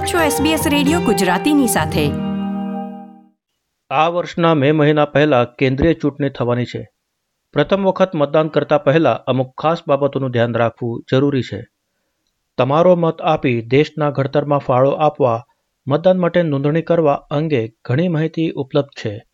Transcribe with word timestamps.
આપ 0.00 0.06
છો 0.06 0.44
SBS 0.44 0.60
radio 0.70 1.00
ગુજરાતીની 1.00 1.66
સાથે. 1.66 2.10
આ 3.90 4.08
વર્ષના 4.08 4.54
મે 4.54 4.72
મહિના 4.72 5.04
પહેલા 5.04 5.44
કેન્દ્રીય 5.44 5.94
ચૂંટણી 5.94 6.28
થવાની 6.28 6.64
છે. 6.64 6.88
પ્રથમ 7.52 7.84
વખત 7.84 8.14
મતદાન 8.14 8.48
કરતા 8.48 8.78
પહેલા 8.78 9.12
અમુક 9.12 9.60
ખાસ 9.60 9.78
બાબતોનું 9.88 10.30
ધ્યાન 10.30 10.54
રાખવું 10.54 11.04
જરૂરી 11.10 11.42
છે. 11.42 11.66
તમારો 12.58 12.96
મત 12.96 13.22
આપી 13.22 13.62
દેશના 13.62 14.10
ઘડતરમાં 14.10 14.58
ફાળો 14.58 14.90
આપવા 14.90 15.44
મતદાન 15.86 16.18
માટે 16.18 16.42
નોંધણી 16.42 16.82
કરવા 16.82 17.14
અંગે 17.14 17.72
ઘણી 17.84 18.08
માહિતી 18.08 18.50
ઉપલબ્ધ 18.50 18.88
છે. 18.88 19.24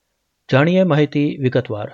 જાણીએ 0.52 0.82
માહિતી 0.82 1.36
વિગતવાર. 1.36 1.92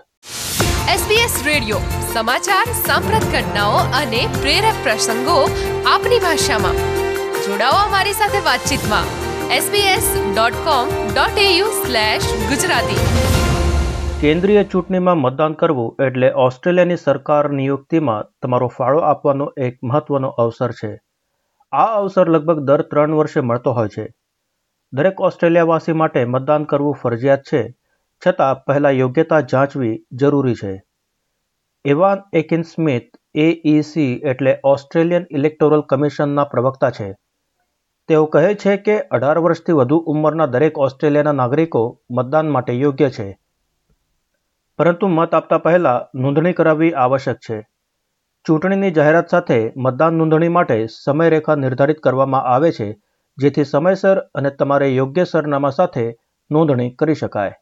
SBS 0.94 1.46
રેડિયો 1.46 1.78
સમાચાર 2.12 2.72
સાંપ્રત 2.72 3.24
ઘટનાઓ 3.32 3.76
અને 3.76 4.28
પ્રેરક 4.40 4.74
પ્રસંગો 4.82 5.50
આપની 5.86 6.18
ભાષામાં. 6.18 6.91
જોડાઓ 7.46 7.70
અમારી 7.70 8.12
સાથે 8.12 8.38
વાતચીતમાં. 8.38 9.04
sbs.com.au 9.56 11.66
ગુજરાતી. 12.48 12.96
કેન્દ્રીય 14.20 14.64
ચૂંટણીમાં 14.64 15.18
મતદાન 15.18 15.52
કરવું 15.52 16.04
એટલે 16.04 16.32
ઓસ્ટ્રેલિયાની 16.32 16.96
સરકાર 16.96 17.50
નિયુક્તિમાં 17.50 18.24
તમારો 18.42 18.66
ફાળો 18.66 18.98
આપવાનો 18.98 19.52
એક 19.56 19.78
મહત્વનો 19.82 20.28
અવસર 20.28 20.70
છે. 20.70 21.00
આ 21.72 21.84
અવસર 21.84 22.28
લગભગ 22.28 22.58
દર 22.58 22.82
ત્રણ 22.82 23.14
વર્ષે 23.14 23.40
મળતો 23.40 23.72
હોય 23.72 23.88
છે. 23.88 24.14
દરેક 24.92 25.20
ઓસ્ટ્રેલિયાવાસી 25.20 25.92
માટે 25.92 26.24
મતદાન 26.24 26.64
કરવું 26.64 26.94
ફરજિયાત 26.94 27.42
છે, 27.42 27.74
છતાં 28.26 28.54
પહેલાં 28.54 28.92
યોગ્યતા 28.92 29.40
જાંચવી 29.40 30.04
જરૂરી 30.12 30.54
છે. 30.54 30.82
એવાન 31.84 32.18
એકિન 32.32 32.62
સ્મિથ 32.62 33.08
એઈસી 33.34 34.20
એટલે 34.24 34.58
ઓસ્ટ્રેલિયન 34.64 35.26
ઇલેક્ટોરલ 35.30 35.80
કમિશનના 35.80 36.44
પ્રવક્તા 36.44 36.90
છે. 36.90 37.21
તેઓ 38.08 38.26
કહે 38.26 38.54
છે 38.54 38.76
કે 38.76 39.00
અઢાર 39.00 39.38
વર્ષથી 39.38 39.72
વધુ 39.72 39.96
ઉંમરના 39.96 40.46
દરેક 40.46 40.78
ઓસ્ટ્રેલિયાના 40.78 41.32
નાગરિકો 41.32 42.00
મતદાન 42.10 42.48
માટે 42.48 42.72
યોગ્ય 42.72 43.10
છે. 43.10 43.38
પરંતુ 44.78 45.06
મત 45.06 45.34
આપતા 45.34 45.58
પહેલા 45.58 46.06
નોંધણી 46.14 46.52
કરાવવી 46.52 46.92
આવશ્યક 46.92 47.36
છે. 47.36 47.68
ચૂંટણીની 48.44 48.90
જાહેરાત 48.90 49.28
સાથે 49.28 49.72
મતદાન 49.76 50.14
નોંધણી 50.14 50.48
માટે 50.48 50.86
સમયરેખા 50.86 51.54
નિર્ધારિત 51.54 52.00
કરવામાં 52.00 52.42
આવે 52.42 52.72
છે, 52.72 53.00
જેથી 53.38 53.64
સમયસર 53.64 54.18
અને 54.18 54.50
તમારે 54.50 54.88
યોગ્ય 54.88 55.24
સરનામા 55.24 55.70
સાથે 55.70 56.16
નોંધણી 56.50 56.90
કરી 56.90 57.14
શકાય. 57.14 57.61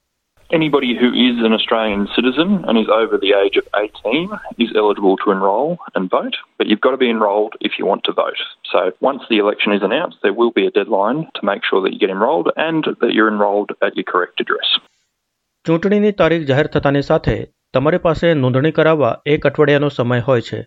Anybody 0.50 0.96
who 0.96 1.08
is 1.14 1.36
an 1.38 1.52
Australian 1.52 2.08
citizen 2.16 2.64
and 2.66 2.76
is 2.76 2.88
over 2.90 3.16
the 3.16 3.34
age 3.34 3.56
of 3.56 3.66
18 3.72 4.30
is 4.58 4.72
eligible 4.76 5.16
to 5.18 5.30
enrol 5.30 5.78
and 5.94 6.10
vote, 6.10 6.36
but 6.58 6.66
you've 6.66 6.80
got 6.80 6.90
to 6.90 6.96
be 6.96 7.08
enrolled 7.08 7.54
if 7.60 7.78
you 7.78 7.86
want 7.86 8.02
to 8.04 8.12
vote. 8.12 8.40
So 8.64 8.90
once 9.00 9.22
the 9.30 9.38
election 9.38 9.72
is 9.72 9.82
announced, 9.82 10.18
there 10.24 10.32
will 10.32 10.50
be 10.50 10.66
a 10.66 10.72
deadline 10.72 11.20
to 11.36 11.44
make 11.44 11.62
sure 11.64 11.80
that 11.82 11.92
you 11.92 12.00
get 12.00 12.10
enrolled 12.10 12.50
and 12.56 12.82
that 13.00 13.12
you're 13.12 13.28
enrolled 13.28 13.70
at 13.80 13.94
your 13.94 14.08
correct 14.12 14.40
address. 14.40 14.74
ચૂંટણીની 15.64 16.12
તારીખ 16.18 16.44
જાહેર 16.50 16.66
થતાની 16.74 17.00
સાથે 17.02 17.38
તમારી 17.74 17.98
પાસે 18.04 18.28
નોંધણી 18.42 18.76
કરાવવા 18.76 19.14
એક 19.32 19.48
અઠવાડિયાનો 19.48 19.88
સમય 19.96 20.20
હોય 20.28 20.46
છે 20.50 20.60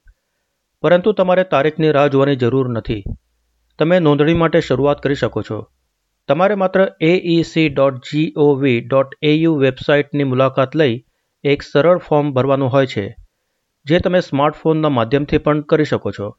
પરંતુ 0.84 1.18
તમારે 1.20 1.44
તારીખની 1.54 1.94
રાહ 1.98 2.10
જોવાની 2.16 2.42
જરૂર 2.44 2.68
નથી 2.74 3.02
તમે 3.80 4.04
નોંધણી 4.08 4.42
માટે 4.42 4.60
શરૂઆત 4.68 5.02
કરી 5.06 5.16
શકો 5.16 5.42
છો 5.50 5.60
તમારે 6.30 6.56
માત્ર 6.56 6.82
AEC 7.06 7.64
dot 7.70 7.96
G O V 8.10 8.76
dot 8.82 9.16
A U 9.22 9.56
વેબસાઇટની 9.56 10.26
મુલાકાત 10.26 10.76
લઈ 10.76 10.94
એક 11.44 11.66
સરળ 11.66 12.00
ફોર્મ 12.06 12.28
ભરવાનું 12.34 12.70
હોય 12.70 12.88
છે 12.88 13.04
જે 13.86 14.00
તમે 14.00 14.22
સ્માર્ટફોનના 14.22 14.92
માધ્યમથી 14.98 15.40
પણ 15.40 15.64
કરી 15.72 15.86
શકો 15.86 16.12
છો 16.12 16.30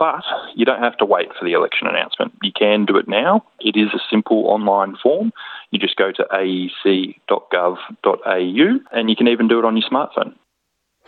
But 0.00 0.24
you 0.54 0.64
don't 0.64 0.82
have 0.86 0.96
to 0.96 1.06
wait 1.06 1.30
for 1.36 1.44
the 1.44 1.52
election 1.52 1.86
announcement. 1.88 2.32
You 2.42 2.50
can 2.52 2.80
do 2.84 2.96
it 3.02 3.06
now. 3.08 3.32
It 3.60 3.76
is 3.76 3.94
a 3.94 4.00
simple 4.10 4.40
online 4.46 4.92
form. 5.02 5.30
You 5.72 5.78
just 5.78 5.96
go 5.96 6.08
to 6.12 6.26
aec.gov.au 6.40 7.38
and 8.92 9.04
you 9.10 9.16
can 9.20 9.28
even 9.28 9.46
do 9.48 9.60
it 9.60 9.68
on 9.70 9.80
your 9.80 9.86
smartphone. 9.90 10.34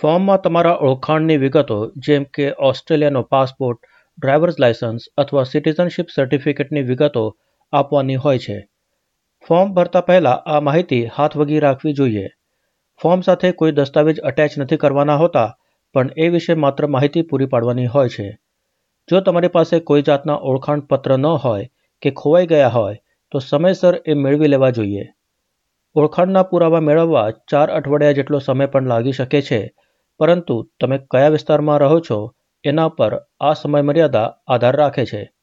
ફોર્મમાં 0.01 0.39
તમારા 0.39 0.77
ઓળખાણની 0.89 1.39
વિગતો 1.39 1.79
જેમ 2.07 2.25
કે 2.35 2.49
ઓસ્ટ્રેલિયાનો 2.71 3.23
passport 3.31 3.93
drivers 4.19 4.57
licence 4.59 5.11
અથવા 5.19 5.47
citizenship 5.53 6.17
સર્ટિફિકેટની 6.17 6.87
વિગતો 6.93 7.27
આપવાની 7.73 8.17
હોય 8.17 8.39
છે. 8.39 8.69
ફોર્મ 9.49 9.73
ભરતા 9.73 10.01
પહેલાં 10.01 10.43
આ 10.47 10.61
માહિતી 10.61 11.05
હાથ 11.05 11.37
વગી 11.37 11.59
રાખવી 11.59 11.93
જોઈએ. 11.93 12.29
ફોર્મ 13.03 13.21
સાથે 13.21 13.53
કોઈ 13.53 13.73
દસ્તાવેજ 13.73 14.19
અટેચ 14.21 14.59
નથી 14.59 14.77
કરવાના 14.77 15.17
હોતા, 15.17 15.57
પણ 15.95 16.11
એ 16.17 16.29
વિશે 16.29 16.55
માત્ર 16.55 16.87
માહિતી 16.87 17.23
પૂરી 17.23 17.47
પાડવાની 17.47 17.87
હોય 17.87 18.09
છે. 18.09 18.39
જો 19.11 19.21
તમારી 19.21 19.49
પાસે 19.49 19.81
કોઈ 19.81 20.03
જાતના 20.03 20.35
ઓળખાણ 20.35 20.81
પત્ર 20.81 21.19
ન 21.19 21.27
હોય 21.27 21.69
કે 22.03 22.11
ખોવાઈ 22.11 22.47
ગયા 22.47 22.69
હોય, 22.69 22.97
તો 23.33 23.39
સમયસર 23.39 24.01
એ 24.07 24.15
મેળવી 24.15 24.47
લેવા 24.47 24.71
જોઈએ. 24.71 25.09
ઓળખાણના 25.97 26.43
પુરાવા 26.43 26.81
મેળવવા 26.81 27.31
ચાર 27.31 27.71
અઠવાડિયા 27.71 28.13
જેટલો 28.13 28.39
સમય 28.39 28.67
પણ 28.67 28.87
લાગી 28.87 29.13
શકે 29.13 29.43
છે, 29.43 29.75
પરંતુ 30.19 30.71
તમે 30.81 30.99
કયા 30.99 31.29
વિસ્તારમાં 31.29 31.79
રહો 31.79 32.01
છો, 32.01 32.35
એના 32.65 32.89
પર 32.89 33.23
આ 33.41 33.53
સમય 33.53 33.83
મર્યાદા 33.83 34.35
આધાર 34.47 34.77
રાખે 34.77 35.07
છે. 35.07 35.38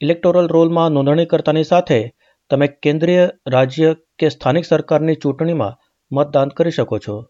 ઇલેક્ટોરલ 0.00 0.48
રોલમાં 0.48 0.90
નોંધણીકર્તાની 0.90 1.64
સાથે 1.64 2.12
તમે 2.50 2.66
કેન્દ્રીય, 2.66 3.30
રાજ્ય 3.46 3.96
કે 4.18 4.28
સ્થાનિક 4.28 4.64
સરકારની 4.64 5.14
ચૂંટણીમાં 5.14 5.78
મતદાન 6.12 6.48
કરી 6.48 6.70
શકો 6.70 6.98
છો. 6.98 7.26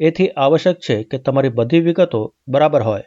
એથી 0.00 0.28
આવશ્યક 0.28 0.76
છે 0.76 1.02
કે 1.02 1.18
તમારી 1.18 1.48
બધી 1.48 1.80
વિગતો 1.80 2.34
બરાબર 2.48 2.82
હોય. 2.82 3.02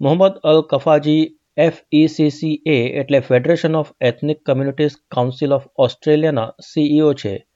મોહમ્મદ 0.00 0.32
અલ 0.32 0.62
કફાજી 0.62 1.38
એફઈસીસીએ 1.56 3.00
એટલે 3.00 3.20
federation 3.20 3.76
of 3.76 3.92
ethnic 4.00 4.44
communities 4.44 4.90
council 5.10 5.52
of 5.52 5.62
ઓસ્ટ્રેલિયાના 5.76 6.54
સીઈઓ 6.60 7.12
છે. 7.12 7.46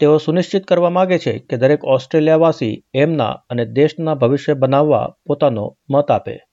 તેઓ 0.00 0.18
સુનિશ્ચિત 0.18 0.64
કરવા 0.64 0.90
માગે 0.90 1.18
છે 1.18 1.38
કે 1.38 1.56
દરેક 1.56 1.84
ઓસ્ટ્રેલિયાવાસી 1.84 2.84
એમના 2.94 3.30
અને 3.50 3.64
દેશના 3.64 4.14
ભવિષ્ય 4.14 4.54
બનાવવા 4.54 5.16
પોતાનો 5.26 5.76
મત 5.90 6.10
આપે. 6.10 6.49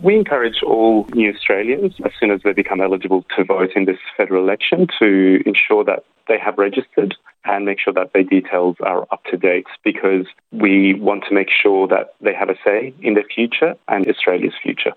We 0.00 0.14
encourage 0.14 0.62
all 0.64 1.06
new 1.12 1.30
Australians, 1.32 1.94
as 2.04 2.12
soon 2.20 2.30
as 2.30 2.40
they 2.44 2.52
become 2.52 2.80
eligible 2.80 3.24
to 3.36 3.44
vote 3.44 3.72
in 3.74 3.84
this 3.84 3.98
federal 4.16 4.44
election, 4.44 4.86
to 5.00 5.42
ensure 5.44 5.82
that 5.84 6.04
they 6.28 6.38
have 6.38 6.56
registered 6.56 7.16
and 7.44 7.64
make 7.64 7.80
sure 7.80 7.94
that 7.94 8.12
their 8.12 8.22
details 8.24 8.76
are 8.80 9.02
up 9.10 9.22
to 9.24 9.36
date 9.38 9.66
because 9.82 10.24
we 10.54 10.94
want 11.00 11.24
to 11.28 11.34
make 11.34 11.50
sure 11.62 11.88
that 11.88 12.14
they 12.20 12.32
have 12.32 12.48
a 12.48 12.58
say 12.64 12.94
in 13.02 13.14
their 13.14 13.28
future 13.34 13.74
and 13.88 14.06
Australia's 14.06 14.58
future. 14.62 14.94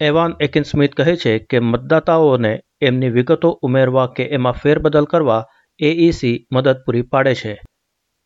Evan 0.00 0.34
Ekin 0.40 0.64
Smith 0.64 0.92
કહે 0.98 1.14
છે 1.22 1.38
કે 1.50 1.60
મતદાતાઓને 1.68 2.52
એમની 2.82 3.14
વિગતો 3.14 3.48
ઉમેરવા 3.62 4.08
કે 4.16 4.26
એમાં 4.36 4.60
ફેરબદલ 4.62 5.08
કરવા 5.12 5.38
એઈસી 5.80 6.36
મદદ 6.52 6.76
પૂરી 6.84 7.06
પાડે 7.12 7.32
છે 7.34 7.54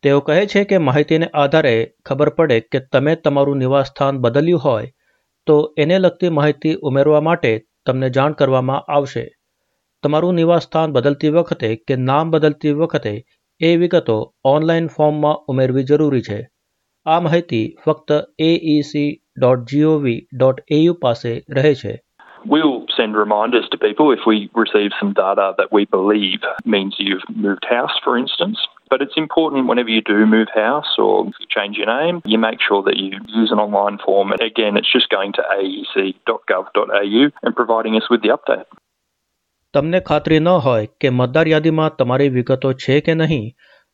તેઓ 0.03 0.19
કહે 0.27 0.43
છે 0.51 0.61
કે 0.71 0.85
માહિતીને 0.87 1.27
આધારે 1.43 1.77
ખબર 2.05 2.29
પડે 2.37 2.59
કે 2.71 2.81
તમે 2.91 3.15
તમારું 3.23 3.63
નિવાસસ્થાન 3.63 4.21
બદલ્યું 4.25 4.63
હોય 4.65 4.91
તો 5.47 5.73
એને 5.77 5.99
લગતી 5.99 6.29
માહિતી 6.29 6.73
ઉમેરવા 6.73 7.21
માટે 7.21 7.65
તમને 7.85 8.09
જાણ 8.09 8.31
કરવામાં 8.31 8.91
આવશે. 8.91 9.25
તમારું 10.03 10.33
નિવાસસ્થાન 10.33 10.91
બદલતી 10.91 11.29
વખતે 11.29 11.75
કે 11.75 11.95
નામ 11.95 12.31
બદલતી 12.31 12.71
વખતે 12.71 13.25
એ 13.61 13.75
વિગતો 13.75 14.35
ઓનલાઈન 14.45 14.87
ફોર્મમાં 14.87 15.43
ઉમેરવી 15.47 15.83
જરૂરી 15.83 16.21
છે. 16.21 16.39
આ 17.05 17.19
માહિતી 17.19 17.75
ફક્ત 17.85 18.11
AEC 18.39 19.21
dot 19.37 19.59
G O V 19.71 20.27
dot 20.37 20.61
A U 20.71 20.93
પાસે 20.93 21.45
રહે 21.49 21.75
છે. 21.75 22.01
We'll 22.49 22.72
send 22.96 23.16
reminders 23.16 23.66
to 23.72 23.78
people 23.78 24.06
if 24.16 24.22
we 24.30 24.36
receive 24.62 24.90
some 25.00 25.12
data 25.20 25.46
that 25.58 25.70
we 25.76 25.82
believe 25.96 26.40
means 26.74 26.96
you've 26.98 27.28
moved 27.46 27.66
house, 27.76 27.96
for 28.04 28.16
instance. 28.22 28.58
But 28.90 29.02
it's 29.02 29.16
important 29.16 29.68
whenever 29.68 29.90
you 29.90 30.02
do 30.02 30.18
move 30.26 30.48
house 30.54 30.92
or 30.98 31.14
if 31.28 31.34
you 31.40 31.46
change 31.56 31.76
your 31.76 31.90
name, 31.94 32.22
you 32.24 32.38
make 32.38 32.60
sure 32.68 32.82
that 32.82 32.96
you 32.96 33.10
use 33.40 33.50
an 33.52 33.58
online 33.58 33.98
form. 34.04 34.32
And 34.32 34.40
again, 34.40 34.76
it's 34.76 34.92
just 34.92 35.08
going 35.10 35.32
to 35.38 35.42
aec.gov.au 35.58 37.22
and 37.42 37.56
providing 37.56 37.96
us 37.96 38.08
with 38.10 38.22
the 38.22 38.32
update. 38.36 38.68
તમને 39.74 39.98
ખાતરી 40.00 40.38
ન 40.38 40.48
હોય 40.66 40.86
કે 41.00 41.08
મતદાર 41.10 41.48
યાદીમાં 41.48 41.96
તમારી 41.98 42.28
વિગતો 42.28 42.70
છે 42.84 42.94
કે 43.00 43.14
નહીં 43.14 43.42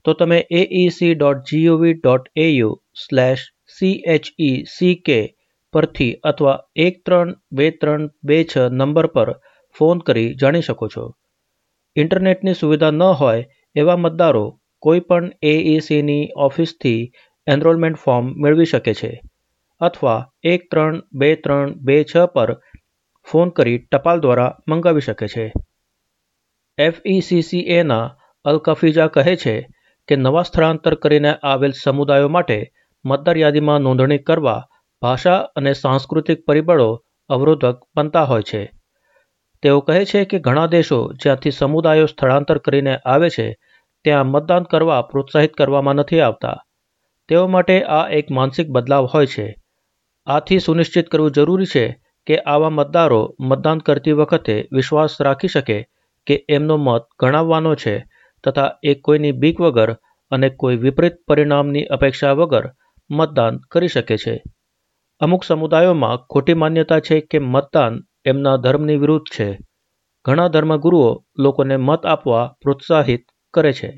તો 0.05 0.12
તમે 0.12 0.38
AEC 0.61 1.14
dot 1.14 1.41
GOV 1.50 1.94
dot 1.94 2.29
AU 2.37 2.70
slash 3.05 3.44
CHE 3.79 4.52
C 4.76 4.94
K 5.06 5.19
પરથી 5.74 6.13
અથવા 6.24 6.57
એક 6.75 6.95
ત્રણ, 7.06 7.30
બે 7.51 7.68
ત્રણ, 7.71 8.04
બે 8.24 8.38
છ 8.44 8.56
નંબર 8.71 9.07
પર 9.07 9.30
ફોન 9.75 10.00
કરી 10.00 10.36
જાણી 10.36 10.62
શકો 10.62 10.88
છો. 10.88 11.04
ઇન્ટરનેટની 11.95 12.54
સુવિધા 12.54 12.92
ન 12.92 13.04
હોય 13.19 13.48
એવા 13.75 13.95
મતદારો 13.95 14.45
કોઈપણ 14.83 15.25
એઈસીની 15.44 16.30
ઓફિસથી 16.36 17.01
એનરોલમેન્ટ 17.48 18.01
ફોર્મ 18.04 18.25
મેળવી 18.42 18.66
શકે 18.66 18.94
છે 18.94 19.12
અથવા 19.81 20.19
એક 20.44 20.62
ત્રણ, 20.71 20.95
બે 21.12 21.30
ત્રણ, 21.36 21.69
બે 21.86 21.95
છ 22.04 22.13
પર 22.33 22.51
ફોન 23.27 23.50
કરી 23.50 23.80
ટપાલ 23.81 24.19
દ્વારા 24.19 24.56
મંગાવી 24.68 25.01
શકે 25.01 25.27
છે. 25.27 25.45
એફઈસીસીએના 26.77 28.06
અલકફીજા 28.45 29.07
કહે 29.07 29.36
છે 29.36 29.56
કે 30.10 30.16
નવા 30.16 30.44
સ્થળાંતર 30.44 30.95
કરીને 30.95 31.31
આવેલ 31.44 31.74
સમુદાયો 31.74 32.30
માટે 32.30 32.60
મતદાર 33.06 33.38
યાદીમાં 33.38 33.81
નોંધણી 33.81 34.25
કરવા 34.27 34.62
ભાષા 35.01 35.48
અને 35.56 35.74
સાંસ્કૃતિક 35.74 36.46
પરિબળો 36.46 36.90
અવરોધક 37.30 37.78
બનતા 37.96 38.24
હોય 38.24 38.42
છે. 38.42 38.72
તેઓ 39.63 39.80
કહે 39.81 40.06
છે 40.06 40.25
કે 40.25 40.40
ઘણા 40.40 40.68
દેશો 40.68 41.00
જ્યાંથી 41.13 41.51
સમુદાયો 41.51 42.06
સ્થળાંતર 42.06 42.57
કરીને 42.57 42.98
આવે 43.06 43.30
છે, 43.30 43.48
ત્યાં 44.04 44.28
મતદાન 44.28 44.63
કરવા 44.63 45.01
પ્રોત્સાહિત 45.01 45.54
કરવામાં 45.54 45.96
નથી 45.96 46.22
આવતા. 46.22 46.57
તેઓ 47.30 47.48
માટે 47.48 47.84
આ 47.84 48.10
એક 48.10 48.31
માનસિક 48.31 48.68
બદલાવ 48.69 49.06
હોય 49.13 49.25
છે. 49.25 49.48
આથી 50.28 50.60
સુનિશ્ચિત 50.60 51.10
કરવું 51.10 51.31
જરૂરી 51.31 51.66
છે 51.66 51.86
કે 52.28 52.36
આવા 52.38 52.69
મતદારો 52.69 53.36
મતદાન 53.40 53.80
કરતી 53.80 54.12
વખતે 54.12 54.68
વિશ્વાસ 54.72 55.22
રાખી 55.22 55.48
શકે 55.48 55.78
કે 56.28 56.45
એમનો 56.50 56.78
મત 56.78 57.04
ગણાવવાનો 57.19 57.75
છે 57.75 58.04
તથા 58.44 58.72
એ 58.84 58.94
કોઈની 58.94 59.31
બીક 59.31 59.62
વગર 59.62 59.92
અને 60.31 60.50
કોઈ 60.50 60.75
વિપરીત 60.75 61.13
પરિણામની 61.28 61.84
અપેક્ષા 61.86 62.34
વગર 62.34 62.66
મતદાન 63.10 63.57
કરી 63.72 63.88
શકે 63.88 64.18
છે. 64.18 64.36
અમુક 65.21 65.44
સમુદાયોમાં 65.44 66.21
ખોટી 66.30 66.54
માન્યતા 66.54 67.00
છે 67.00 67.16
કે 67.21 67.39
મતદાન 67.45 67.95
એમના 68.25 68.57
ધર્મની 68.57 68.95
વિરુદ્ધ 68.95 69.31
છે 69.36 69.48
ઘણા 70.25 70.48
ધર્મગુરુઓ 70.48 71.10
લોકોને 71.38 71.77
મત 71.77 72.06
આપવા 72.06 72.44
પ્રોત્સાહિત 72.62 73.25
કરે 73.54 73.74
છે 73.74 73.89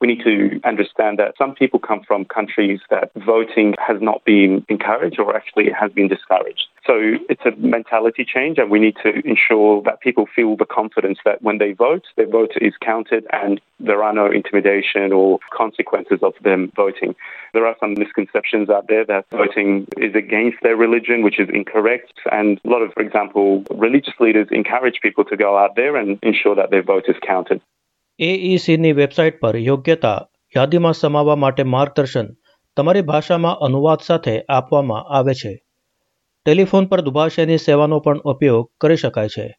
We 0.00 0.08
need 0.10 0.22
to 0.24 0.34
understand 0.64 1.14
that 1.18 1.38
some 1.38 1.52
people 1.54 1.80
come 1.80 2.02
from 2.08 2.20
countries 2.28 2.80
that 2.90 3.06
voting 3.26 3.68
has 3.78 3.98
not 4.00 4.18
been 4.24 4.52
encouraged 4.68 5.18
or 5.20 5.30
actually 5.36 5.68
has 5.80 5.90
been 5.92 6.08
discouraged. 6.08 6.66
So 6.87 6.95
it's 7.29 7.45
a 7.45 7.51
mentality 7.57 8.25
change, 8.25 8.57
and 8.57 8.71
we 8.71 8.79
need 8.79 8.95
to 9.03 9.09
ensure 9.23 9.81
that 9.83 9.99
people 10.01 10.25
feel 10.35 10.55
the 10.55 10.65
confidence 10.65 11.19
that 11.23 11.41
when 11.41 11.57
they 11.59 11.73
vote, 11.73 12.05
their 12.17 12.27
vote 12.27 12.53
is 12.61 12.73
counted 12.81 13.27
and 13.31 13.61
there 13.79 14.01
are 14.03 14.13
no 14.13 14.25
intimidation 14.31 15.13
or 15.13 15.39
consequences 15.51 16.19
of 16.23 16.33
them 16.43 16.71
voting. 16.75 17.15
There 17.53 17.67
are 17.67 17.75
some 17.79 17.93
misconceptions 17.93 18.69
out 18.69 18.87
there 18.87 19.05
that 19.05 19.25
voting 19.31 19.85
is 19.97 20.15
against 20.15 20.57
their 20.63 20.75
religion, 20.75 21.21
which 21.21 21.39
is 21.39 21.49
incorrect. 21.49 22.13
And 22.31 22.59
a 22.65 22.69
lot 22.69 22.81
of, 22.81 22.93
for 22.93 23.03
example, 23.03 23.63
religious 23.71 24.17
leaders 24.19 24.47
encourage 24.51 24.99
people 25.01 25.25
to 25.25 25.37
go 25.37 25.57
out 25.57 25.75
there 25.75 25.95
and 25.95 26.17
ensure 26.23 26.55
that 26.55 26.71
their 26.71 26.83
vote 26.83 27.07
is 27.07 27.19
counted. 27.27 27.61
એઈસીની 28.19 28.91
website 28.91 29.39
પર 29.39 29.57
યોગ્યતા 29.57 30.27
યાદીમાં 30.55 30.93
સમાવવા 30.93 31.35
માટે 31.35 31.63
માર્ગદર્શન 31.63 32.27
તમારી 32.77 33.01
ભાષામાં 33.01 33.57
અનુવાદ 33.67 33.99
સાથે 33.99 34.41
આપવામાં 34.49 35.01
આવે 35.17 35.33
છે 35.33 35.53
ટેલિફોન 36.46 36.84
પર 36.84 37.00
દુભાષાની 37.00 37.58
સેવાનો 37.58 37.98
પણ 37.98 38.18
ઉપયોગ 38.18 38.70
કરી 38.80 38.96
શકાય 38.96 39.28
છે. 39.28 39.54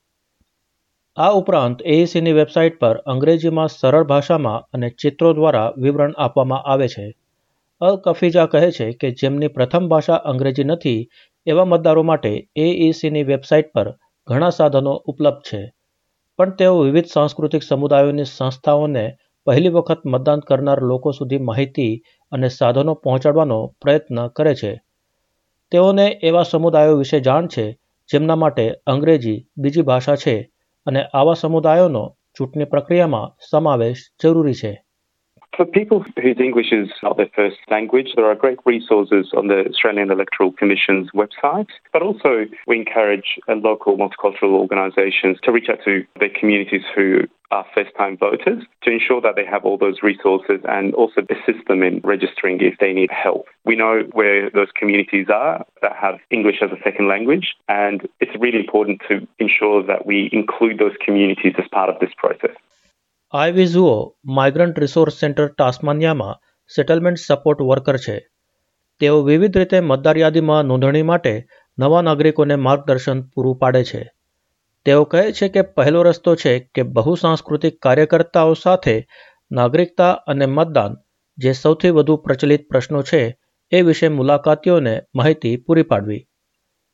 આ 1.17 1.29
ઉપરાંત 1.29 1.81
એઈસીની 1.85 2.31
વેબસાઇટ 2.31 2.79
પર 2.79 2.95
અંગ્રેજીમાં 2.95 3.67
સરળ 3.67 4.03
ભાષામાં 4.03 4.65
અને 4.73 4.89
ચિત્રો 4.89 5.33
દ્વારા 5.33 5.71
વિવરણ 5.77 6.13
આપવામાં 6.17 6.59
આવે 6.59 6.87
છે. 6.87 7.13
અલ 7.81 7.95
કફીજા 7.95 8.45
કહે 8.45 8.71
છે 8.71 8.91
કે 8.91 9.11
જેમની 9.11 9.47
પ્રથમ 9.47 9.87
ભાષા 9.87 10.15
અંગ્રેજી 10.15 10.63
નથી, 10.63 11.09
એવા 11.47 11.65
મતદારો 11.65 12.03
માટે 12.03 12.49
એઈસીની 12.55 13.23
વેબસાઇટ 13.23 13.73
પર 13.73 13.93
ઘણા 14.27 14.49
સાધનો 14.49 14.91
ઉપલબ્ધ 14.91 15.41
છે. 15.41 15.73
પણ 16.37 16.49
તેઓ 16.49 16.81
વિવિધ 16.81 17.05
સાંસ્કૃતિક 17.05 17.63
સમુદાયોની 17.63 18.23
સંસ્થાઓને 18.23 19.17
પહેલી 19.45 19.69
વખત 19.69 20.01
મતદાન 20.05 20.39
કરનાર 20.39 20.81
લોકો 20.81 21.11
સુધી 21.11 21.37
માહિતી 21.37 22.01
અને 22.31 22.47
સાધનો 22.47 22.93
પહોંચાડવાનો 22.93 23.65
પ્રયત્ન 23.81 24.27
કરે 24.27 24.55
છે. 24.55 24.84
તેઓને 25.71 26.05
એવા 26.21 26.43
સમુદાયો 26.43 26.95
વિશે 26.95 27.19
જાણ 27.19 27.47
છે, 27.47 27.65
જેમના 28.09 28.35
માટે 28.35 28.65
અંગ્રેજી 28.85 29.45
બીજી 29.57 29.81
ભાષા 29.81 30.15
છે 30.15 30.35
અને 30.85 31.01
આવા 31.13 31.33
સમુદાયોનો 31.33 32.03
ચૂંટણી 32.33 32.65
પ્રક્રિયામાં 32.65 33.33
સમાવેશ 33.49 34.03
જરૂરી 34.23 34.53
છે. 34.53 34.84
For 35.55 35.65
people 35.65 36.03
whose 36.21 36.37
English 36.37 36.73
is 36.73 36.89
not 37.01 37.15
their 37.15 37.29
first 37.33 37.57
language, 37.69 38.09
there 38.15 38.25
are 38.25 38.35
great 38.35 38.59
resources 38.65 39.31
on 39.37 39.47
the 39.47 39.65
Australian 39.69 40.11
Electoral 40.11 40.51
Commission's 40.51 41.09
website. 41.11 41.69
But 41.93 42.01
also, 42.01 42.45
we 42.67 42.77
encourage 42.77 43.39
uh, 43.47 43.55
local 43.55 43.97
multicultural 43.97 44.51
organisations 44.51 45.37
to 45.43 45.53
reach 45.53 45.69
out 45.69 45.79
to 45.85 46.05
their 46.19 46.29
communities 46.29 46.81
who 46.93 47.21
are 47.51 47.65
first 47.73 47.91
time 47.95 48.17
voters 48.17 48.63
to 48.83 48.91
ensure 48.91 49.21
that 49.21 49.35
they 49.37 49.45
have 49.45 49.63
all 49.63 49.77
those 49.77 50.01
resources 50.03 50.59
and 50.67 50.93
also 50.95 51.21
assist 51.29 51.65
them 51.67 51.83
in 51.83 52.01
registering 52.03 52.59
if 52.59 52.77
they 52.79 52.91
need 52.91 53.11
help. 53.11 53.45
We 53.63 53.77
know 53.77 54.03
where 54.11 54.49
those 54.49 54.69
communities 54.75 55.27
are 55.33 55.65
that 55.81 55.95
have 55.95 56.19
English 56.31 56.57
as 56.61 56.71
a 56.71 56.81
second 56.83 57.07
language, 57.07 57.55
and 57.69 58.07
it's 58.19 58.35
really 58.39 58.59
important 58.59 59.01
to 59.07 59.25
ensure 59.39 59.83
that 59.83 60.05
we 60.05 60.29
include 60.33 60.79
those 60.79 60.95
communities 61.03 61.53
as 61.57 61.65
part 61.71 61.89
of 61.89 61.99
this 61.99 62.11
process. 62.17 62.55
આઈવિઝુઓ 63.35 64.15
migrant 64.25 64.79
resource 64.79 65.13
centre 65.13 65.47
ટાસ્માનિયામાં 65.47 66.39
settlement 66.75 67.17
support 67.19 67.61
worker 67.61 67.97
છે. 67.97 68.27
તેઓ 68.99 69.21
વિવિધ 69.21 69.57
રીતે 69.57 69.79
મતદાર 69.79 70.17
યાદીમાં 70.17 70.63
નોંધણી 70.63 71.01
માટે 71.01 71.47
નવા 71.79 72.01
નાગરિકોને 72.01 72.55
માર્ગદર્શન 72.55 73.21
પૂરું 73.21 73.57
પાડે 73.57 73.83
છે. 73.83 74.11
તેઓ 74.85 75.03
કહે 75.03 75.31
છે 75.31 75.47
કે 75.47 75.61
પહેલો 75.61 76.03
રસ્તો 76.03 76.35
છે 76.35 76.59
કે 76.59 76.83
બહુસાંસ્કૃતિક 76.83 77.81
કાર્યકર્તાઓ 77.81 78.53
સાથે 78.53 79.07
નાગરિકતા 79.51 80.11
અને 80.11 80.45
મતદાન 80.45 80.95
જે 81.37 81.51
સૌથી 81.51 81.89
વધુ 81.89 82.15
પ્રચલિત 82.15 82.67
પ્રશ્નો 82.67 83.01
છે 83.01 83.39
એ 83.71 83.81
વિશે 83.81 84.07
મુલાકાતીઓને 84.07 85.01
માહિતી 85.15 85.57
પૂરી 85.57 85.83
પાડવી. 85.83 86.27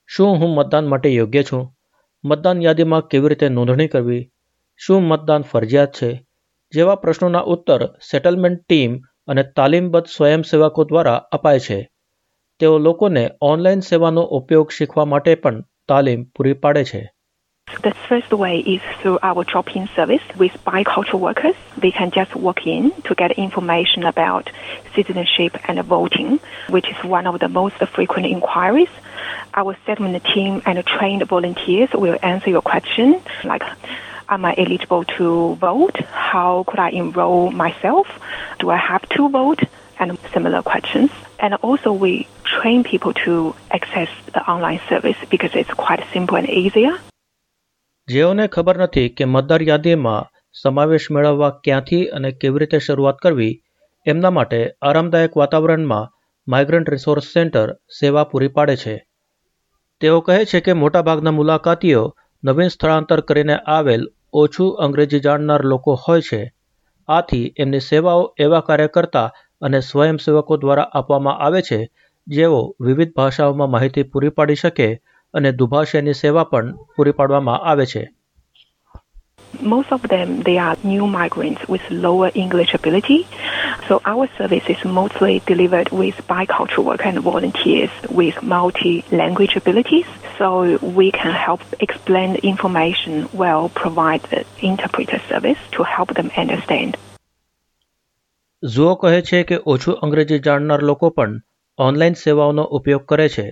શું 0.07 0.27
હું 0.27 0.55
મતદાન 0.55 0.87
માટે 0.87 1.09
યોગ્ય 1.09 1.43
છું? 1.43 1.75
મતદાન 2.25 2.61
યાદીમાં 2.61 3.07
કેવી 3.07 3.29
રીતે 3.29 3.49
નોંધણી 3.49 3.87
કરવી? 3.87 4.31
શું 4.77 5.03
મતદાન 5.03 5.41
ફરજિયાત 5.41 5.91
છે? 5.91 6.30
જેવા 6.73 6.95
પ્રશ્નોના 6.95 7.47
ઉત્તર 7.53 7.81
સેટલમેન્ટ 8.09 8.61
ટીમ 8.63 8.91
અને 9.27 9.43
તાલીમબદ્ધ 9.55 10.11
સ્વયંસેવકો 10.11 10.83
દ્વારા 10.83 11.15
અપાય 11.31 11.63
છે 11.65 11.79
તેઓ 12.59 12.75
લોકોને 12.79 13.23
ઓનલાઈન 13.41 13.81
સેવાનો 13.81 14.23
ઉપયોગ 14.37 14.69
શીખવા 14.71 15.05
માટે 15.05 15.33
પણ 15.35 15.65
તાલીમ 15.87 16.21
પૂરી 16.35 16.61
પાડે 16.63 16.83
છે 16.83 17.01
The 17.67 17.93
first 18.07 18.31
way 18.33 18.55
is 18.67 18.81
through 18.99 19.19
our 19.23 19.43
drop-in 19.43 19.85
service 19.95 20.23
with 20.37 20.55
bicultural 20.65 21.21
workers. 21.21 21.55
They 21.77 21.91
can 21.91 22.11
just 22.11 22.33
walk 22.37 22.67
in 22.67 22.91
to 23.03 23.15
get 23.15 23.31
information 23.39 24.03
about 24.03 24.49
citizenship 24.95 25.57
and 25.67 25.79
voting, 25.85 26.29
which 26.69 26.89
is 26.89 26.99
one 27.09 27.27
of 27.27 27.39
the 27.39 27.49
most 27.49 27.77
frequent 27.87 28.27
inquiries. 28.27 28.93
Our 29.53 29.73
settlement 29.85 30.23
team 30.25 30.61
and 30.65 30.85
trained 30.85 31.23
volunteers 31.27 31.91
will 31.95 32.17
answer 32.23 32.49
your 32.49 32.61
question 32.63 33.07
like 33.45 33.63
Am 34.31 34.45
I 34.45 34.53
eligible 34.57 35.03
to 35.17 35.27
vote? 35.57 35.97
How 36.25 36.63
could 36.63 36.79
I 36.79 36.89
enroll 36.91 37.51
myself? 37.53 38.07
Do 38.59 38.69
I 38.69 38.77
have 38.79 39.05
to 39.09 39.29
vote? 39.29 39.61
And 39.99 40.17
similar 40.33 40.61
questions. 40.63 41.11
And 41.39 41.53
also, 41.61 41.91
we 41.95 42.11
train 42.45 42.83
people 42.83 43.13
to 43.15 43.33
access 43.71 44.09
the 44.33 44.41
online 44.45 44.79
service 44.89 45.17
because 45.29 45.53
it's 45.53 45.73
quite 45.75 46.03
simple 46.13 46.37
and 46.37 46.49
easier. 46.61 46.93
જેઓને 48.07 48.45
ખબર 48.53 48.77
નથી 48.85 49.03
કે 49.17 49.25
મતદાર 49.33 49.61
યાદીમાં 49.67 50.15
સમાવેશ 50.55 51.07
મેળવવા 51.15 51.51
ક્યાંથી 51.65 52.01
અને 52.17 52.31
કેવી 52.41 52.61
રીતે 52.63 52.79
શરૂઆત 52.85 53.19
કરવી 53.25 53.51
એમના 54.05 54.33
માટે 54.37 54.59
આરામદાયક 54.89 55.37
વાતાવરણમાં 55.41 56.09
માઇગ્રન્ટ 56.47 56.91
રિસોર્સ 56.95 57.29
સેન્ટર 57.35 57.67
સેવા 57.99 58.25
પૂરી 58.31 58.51
પાડે 58.57 58.75
છે 58.83 58.95
તેઓ 60.01 60.17
કહે 60.27 60.39
છે 60.53 60.63
કે 60.65 60.79
મોટાભાગના 60.83 61.37
મુલાકાતીઓ 61.39 62.03
નવીન 62.43 62.73
સ્થળાંતર 62.75 63.19
કરીને 63.29 63.55
આવેલ 63.75 64.03
ઓછું 64.33 64.75
અંગ્રેજી 64.83 65.19
જાણનાર 65.19 65.63
લોકો 65.65 65.95
હોય 66.07 66.21
છે 66.21 66.41
આથી 67.09 67.53
એમની 67.57 67.79
સેવાઓ 67.79 68.23
એવા 68.39 68.59
કાર્યકર્તા 68.59 69.27
અને 69.61 69.79
સ્વયંસેવકો 69.79 70.57
દ્વારા 70.57 70.89
આપવામાં 70.93 71.43
આવે 71.45 71.61
છે 71.61 71.79
જેઓ 72.27 72.61
વિવિધ 72.81 73.13
ભાષાઓમાં 73.15 73.69
માહિતી 73.69 74.03
પૂરી 74.03 74.29
પાડી 74.29 74.55
શકે 74.55 74.89
અને 75.33 75.51
દુભાષાની 75.51 76.13
સેવા 76.13 76.43
પણ 76.43 76.73
પૂરી 76.95 77.11
પાડવામાં 77.11 77.63
આવે 77.65 77.85
છે 77.85 78.03
Most 79.53 79.91
of 79.91 80.01
them, 80.03 80.29
they 80.41 80.57
are 80.57 80.77
new 80.83 81.07
migrants 81.07 81.63
with 81.67 81.81
lower 81.91 82.31
English 82.35 82.73
ability. 82.73 83.27
So 83.91 83.99
our 84.05 84.25
service 84.37 84.67
is 84.69 84.83
mostly 84.87 85.41
delivered 85.45 85.89
with 85.91 86.19
bicultural 86.25 86.85
work 86.85 87.01
and 87.05 87.19
volunteers 87.21 87.89
with 88.09 88.37
multi-language 88.41 89.55
abilities. 89.57 90.05
So 90.37 90.77
we 90.91 91.07
can 91.11 91.33
help 91.33 91.65
explain 91.81 92.31
the 92.31 92.43
information 92.43 93.27
well, 93.33 93.67
provide 93.71 94.23
the 94.25 94.45
interpreter 94.61 95.19
service 95.27 95.59
to 95.73 95.83
help 95.95 96.13
them 96.13 96.31
understand. 96.37 96.97
ઝુઓ 98.63 98.95
કહે 99.03 99.21
છે 99.25 99.43
કે 99.43 99.61
ઓછું 99.75 99.99
અંગ્રેજી 100.07 100.41
જાણનાર 100.47 100.81
લોકો 100.91 101.13
પણ 101.17 101.37
online 101.79 102.19
સેવાઓનો 102.23 102.69
ઉપયોગ 102.79 103.07
કરે 103.11 103.29
છે 103.29 103.47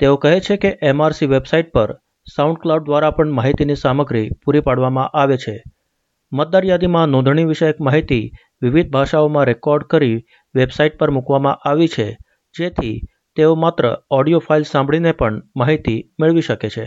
તેઓ 0.00 0.18
કહે 0.24 0.36
છે 0.48 0.62
કે 0.64 0.76
એમઆરસી 0.92 1.32
વેબસાઇટ 1.34 1.74
પર 1.74 1.98
સાઉન્ડ 2.26 2.62
ક્લાઉડ 2.64 2.88
દ્વારા 2.88 3.16
પણ 3.18 3.40
માહિતીની 3.40 3.82
સામગ્રી 3.84 4.28
પૂરી 4.42 4.66
પાડવામાં 4.66 5.16
આવે 5.22 5.38
છે 5.46 5.56
મતદાર 6.32 6.64
યાદીમાં 6.64 7.08
નોંધણી 7.08 7.44
વિષયક 7.44 7.78
માહિતી 7.80 8.24
વિવિધ 8.62 8.90
ભાષાઓમાં 8.90 9.44
રેકોર્ડ 9.44 9.88
કરી 9.90 10.16
વેબસાઇટ 10.54 10.98
પર 10.98 11.10
મૂકવામાં 11.10 11.60
આવી 11.64 11.88
છે 11.88 12.06
જેથી 12.54 12.94
તેઓ 13.36 13.52
માત્ર 13.56 13.90
ઓડિયો 14.10 14.40
ફાઇલ 14.40 14.64
સાંભળીને 14.64 15.12
પણ 15.12 15.42
માહિતી 15.56 16.00
મેળવી 16.20 16.48
શકે 16.48 16.70
છે 16.76 16.86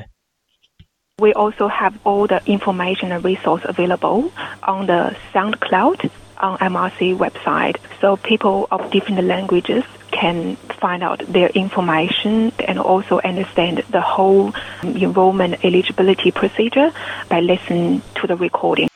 We 1.19 1.31
also 1.35 1.65
have 1.69 1.93
all 2.03 2.23
the 2.27 2.41
information 2.47 3.11
and 3.11 3.23
resource 3.23 3.65
available 3.65 4.19
on 4.63 4.79
the 4.87 5.01
SoundCloud 5.33 6.05
on 6.39 6.57
MRC 6.67 7.09
website. 7.17 7.77
So 8.01 8.17
people 8.19 8.67
of 8.71 8.89
different 8.91 9.23
languages 9.25 9.83
can 10.11 10.55
find 10.75 11.03
out 11.03 11.19
their 11.29 11.49
information 11.55 12.51
and 12.61 12.79
also 12.81 13.19
understand 13.23 13.83
the 13.89 14.01
whole 14.03 14.53
enrollment 14.83 15.63
eligibility 15.63 16.31
procedure 16.33 16.91
by 17.29 17.41
listening 17.41 18.01
to 18.15 18.27
the 18.27 18.35
recording. 18.37 18.90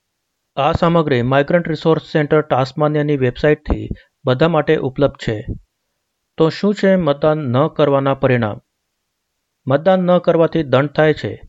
આ 0.58 0.72
સામગ્રી 0.72 1.22
migrant 1.22 1.68
resource 1.68 2.02
centre 2.02 2.42
ટાસ્માનિયાની 2.42 3.18
વેબસાઇટથી 3.18 3.90
બધા 4.26 4.48
માટે 4.48 4.78
ઉપલબ્ધ 4.78 5.16
છે. 5.16 5.46
તો 6.38 6.50
શું 6.50 6.74
છે 6.74 6.96
મતદાન 6.96 7.38
ન 7.38 7.68
કરવાના 7.68 8.14
પરિણામ? 8.14 8.60
મતદાન 9.68 10.00
ન 10.00 10.18
કરવાથી 10.18 10.64
દંડ 10.64 10.88
થાય 10.88 11.14
છે. 11.14 11.42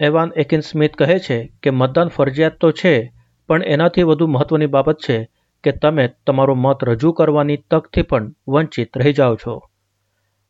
એવાન 0.00 0.32
એકિન 0.36 0.60
સ્મિથ 0.60 0.94
કહે 0.94 1.18
છે 1.18 1.52
કે 1.62 1.70
મતદાન 1.70 2.08
ફરજિયાત 2.08 2.52
તો 2.60 2.70
છે, 2.70 3.12
પણ 3.48 3.62
એનાથી 3.62 4.02
વધુ 4.02 4.26
મહત્વની 4.26 4.66
બાબત 4.66 4.96
છે 4.96 5.28
કે 5.64 5.72
તમે 5.72 6.08
તમારો 6.26 6.54
મત 6.54 6.84
રજૂ 6.84 7.12
કરવાની 7.12 7.56
તકથી 7.56 8.02
પણ 8.02 8.32
વંચિત 8.48 8.98
રહી 8.98 9.12
જાઓ 9.12 9.36
છો. 9.36 9.60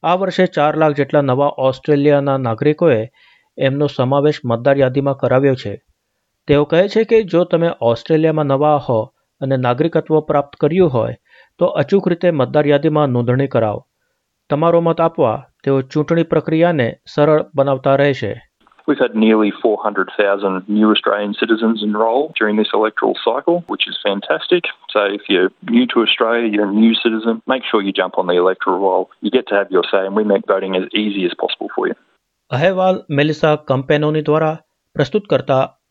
આ 0.03 0.15
વર્ષે 0.15 0.47
ચાર 0.47 0.77
લાખ 0.77 0.93
જેટલા 0.93 1.21
નવા 1.21 1.55
ઓસ્ટ્રેલિયાના 1.59 2.37
નાગરિકોએ 2.37 3.09
એમનો 3.59 3.87
સમાવેશ 3.87 4.41
મતદાર 4.45 4.79
યાદીમાં 4.79 5.15
કરાવ્યો 5.15 5.55
છે. 5.55 5.83
તેઓ 6.49 6.63
કહે 6.65 6.83
છે 6.89 7.03
કે 7.05 7.19
જો 7.25 7.45
તમે 7.45 7.69
ઓસ્ટ્રેલિયામાં 7.81 8.47
નવા 8.47 8.77
હો 8.87 9.01
અને 9.41 9.57
નાગરિકત્વ 9.57 10.21
પ્રાપ્ત 10.21 10.55
કર્યું 10.61 10.91
હોય 10.91 11.19
તો 11.59 11.67
અચૂક 11.81 12.09
રીતે 12.09 12.31
મતદાર 12.31 12.67
યાદીમાં 12.67 13.13
નોંધણી 13.17 13.47
કરાવો 13.47 13.83
તમારો 14.51 14.81
મત 14.81 15.01
આપવા 15.01 15.37
તેઓ 15.65 15.77
ચૂંટણી 15.93 16.23
પ્રક્રિયાને 16.23 16.89
સરળ 17.07 17.45
બનાવતા 17.55 17.97
રહેશે 17.97 18.33
We've 18.89 18.99
had 18.99 19.15
nearly 19.15 19.51
400,000 19.63 20.69
new 20.69 20.89
Australian 20.91 21.35
citizens 21.35 21.83
enrol 21.83 22.23
during 22.41 22.57
this 22.57 22.73
electoral 22.75 23.15
cycle, 23.25 23.57
which 23.69 23.85
is 23.89 23.97
fantastic. 24.03 24.63
So 24.91 25.01
if 25.19 25.29
you're 25.29 25.51
new 25.71 25.87
to 25.87 26.03
Australia, 26.03 26.49
you're 26.49 26.69
a 26.69 26.75
new 26.77 26.95
citizen, 26.95 27.39
make 27.47 27.65
sure 27.65 27.81
you 27.81 27.93
jump 27.93 28.19
on 28.19 28.27
the 28.27 28.37
electoral 28.37 28.81
roll. 28.81 29.05
You 29.21 29.31
get 29.31 29.47
to 29.49 29.55
have 29.55 29.71
your 29.71 29.85
say, 29.93 30.03
and 30.07 30.17
we 30.17 30.25
make 30.25 30.45
voting 30.47 30.75
as 30.77 30.87
easy 30.95 31.25
as 31.25 31.35
possible 31.35 31.71
for 31.77 31.87
you. 31.89 31.97
અહેવાલ 32.51 32.97
Melissa 33.11 33.57
કમ્પેનોની 33.69 34.23
દ્વારા 34.23 34.53
પ્રસ્તુત 34.97 35.25
કરતા 35.27 35.63